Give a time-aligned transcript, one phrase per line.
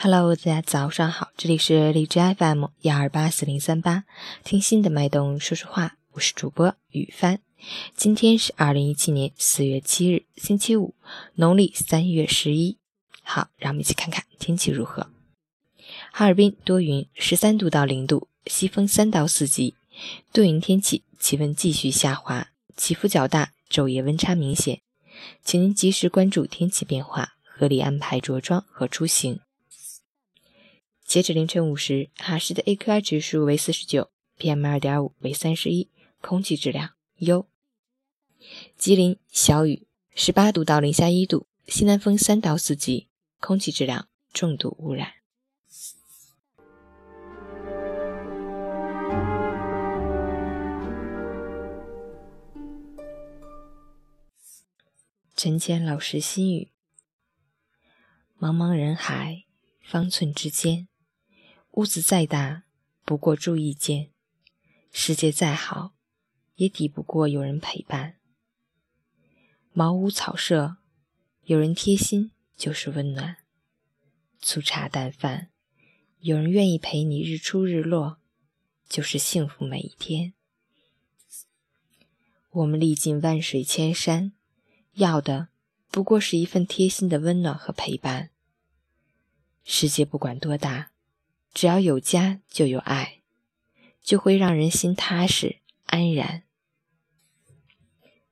[0.00, 4.04] Hello，大家早上好，这里是荔枝 FM 幺二八四零三八，
[4.44, 7.40] 听心的脉动说说话，我是主播雨帆。
[7.96, 10.94] 今天是二零一七年四月七日，星期五，
[11.34, 12.78] 农历三月十一。
[13.24, 15.10] 好，让我们一起看看天气如何。
[16.12, 19.74] 哈尔滨多云，十三度到零度，西风三到四级，
[20.32, 24.80] 多云天气，气温继续下滑，起伏较大，昼夜温差明显，
[25.42, 29.40] 请您及时关注天气变化，合理安排着装和出行。
[31.08, 35.88] 截止凌晨五时，哈市的 AQI 指数为四十九，PM 二点五为三十一，
[36.20, 37.48] 空气质量优。
[38.76, 43.08] 吉林小雨，十八度到零下一度，西南风三到四级，
[43.40, 45.14] 空气质量重度污染。
[55.34, 56.70] 陈谦老师心语：
[58.38, 59.44] 茫茫人海，
[59.82, 60.86] 方寸之间。
[61.78, 62.64] 屋子再大，
[63.04, 64.10] 不过住一间；
[64.90, 65.94] 世界再好，
[66.56, 68.16] 也抵不过有人陪伴。
[69.72, 70.78] 茅屋草舍，
[71.44, 73.36] 有人贴心就是温暖；
[74.40, 75.52] 粗茶淡饭，
[76.18, 78.18] 有人愿意陪你日出日落，
[78.88, 80.34] 就是幸福每一天。
[82.50, 84.32] 我们历尽万水千山，
[84.94, 85.50] 要的
[85.92, 88.30] 不过是一份贴心的温暖和陪伴。
[89.62, 90.90] 世界不管多大。
[91.60, 93.18] 只要有家，就有爱，
[94.00, 95.56] 就会让人心踏实
[95.86, 96.44] 安然。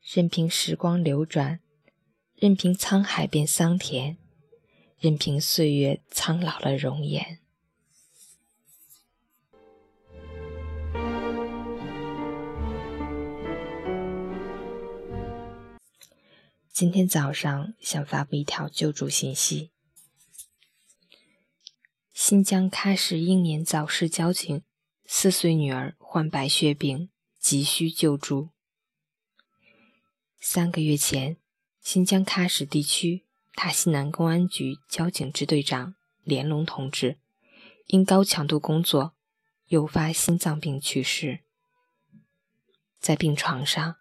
[0.00, 1.58] 任凭时光流转，
[2.36, 4.18] 任凭沧海变桑田，
[5.00, 7.40] 任凭岁月苍老了容颜。
[16.70, 19.72] 今天早上想发布一条救助信息。
[22.28, 24.62] 新疆喀什英年早逝交警
[25.06, 27.08] 四岁女儿患白血病，
[27.38, 28.50] 急需救助。
[30.38, 31.38] 三个月前，
[31.80, 33.24] 新疆喀什地区
[33.54, 37.16] 塔西南公安局交警支队长连龙同志
[37.86, 39.14] 因高强度工作
[39.68, 41.40] 诱发心脏病去世，
[43.00, 43.96] 在病床上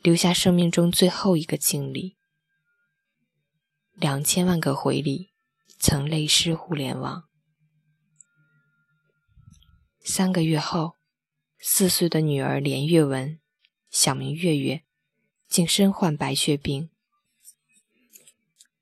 [0.00, 2.16] 留下生命中最后一个经历。
[3.94, 5.30] 两千万个回礼
[5.80, 7.27] 曾泪湿互联网。
[10.10, 10.96] 三个月后，
[11.58, 13.38] 四岁的女儿连月文，
[13.90, 14.82] 小名月月，
[15.46, 16.88] 竟身患白血病。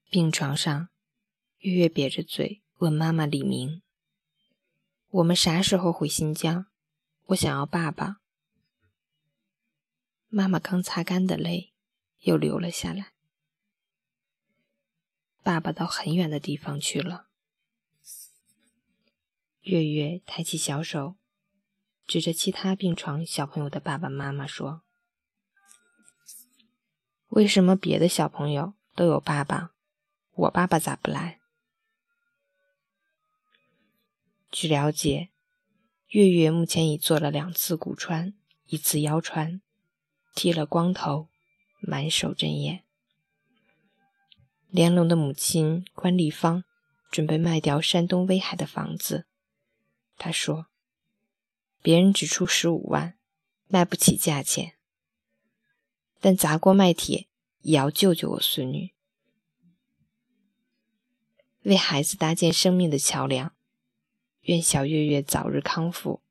[0.09, 0.89] 病床上，
[1.59, 3.83] 月月瘪着嘴问妈妈李明
[5.11, 6.67] ：“我们啥时候回新疆？
[7.27, 8.21] 我想要爸爸。”
[10.31, 11.73] 妈妈刚擦干的泪
[12.21, 13.15] 又流了下来。
[15.43, 17.26] 爸爸到很远的地方去了。
[19.67, 21.17] 月月抬起小手，
[22.07, 24.83] 指着其他病床小朋友的爸爸妈妈说
[27.31, 29.73] ：“为什么别的小朋友都有爸爸，
[30.35, 31.41] 我爸爸咋不来？”
[34.53, 35.31] 据了解，
[36.11, 38.35] 月月目前已做了两次骨穿，
[38.67, 39.61] 一次腰穿，
[40.37, 41.29] 剃了光头，
[41.81, 42.85] 满手针眼。
[44.69, 46.63] 连龙的母亲关丽芳
[47.11, 49.27] 准备卖掉山东威海的房子。
[50.17, 50.67] 他说
[51.83, 53.19] ：“别人只出十五万，
[53.69, 54.77] 卖不起价钱，
[56.21, 57.29] 但砸锅卖铁
[57.61, 58.95] 也要救救我孙女，
[61.63, 63.55] 为孩子搭建生命的桥梁。
[64.43, 66.23] 愿小月月早日康复。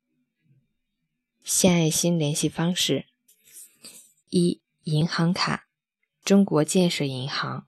[1.43, 3.05] 献爱心联系方式：
[4.29, 5.67] 一、银行卡，
[6.23, 7.67] 中国建设银行，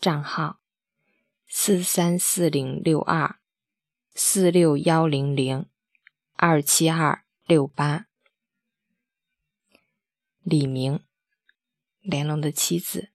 [0.00, 0.60] 账号
[1.46, 3.38] 四三四零六二。”
[4.14, 5.66] 四六幺零零
[6.34, 8.06] 二七二六八，
[10.42, 11.02] 李明，
[12.02, 13.10] 连龙的妻子。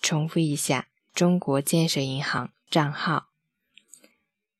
[0.00, 3.28] 重复一下：中国建设银行账号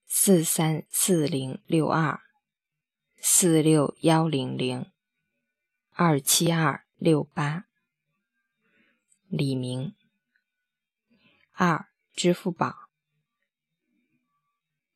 [0.07, 2.21] 四三四零六二
[3.23, 4.85] 四六幺零零
[5.93, 7.65] 二七二六八，
[9.29, 9.95] 李明。
[11.53, 12.80] 二，支付宝。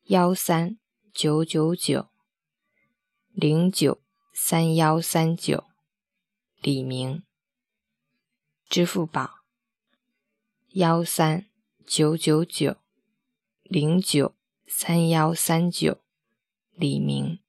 [0.09, 0.77] 幺三
[1.11, 2.09] 九九九
[3.33, 5.63] 零九三幺三九，
[6.61, 7.23] 李明。
[8.69, 9.39] 支付宝
[10.73, 11.47] 幺三
[11.87, 12.77] 九九九
[13.63, 14.35] 零九
[14.67, 15.97] 三幺三九，
[16.75, 17.39] 李明。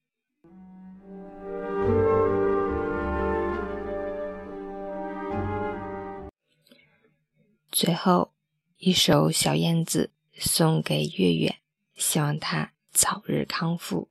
[7.70, 8.32] 最后
[8.79, 11.56] 一首小燕子送给月月，
[11.96, 14.10] 希望他早日康复。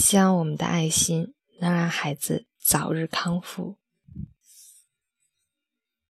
[0.00, 3.79] 希望我们的爱心能让孩子早日康复。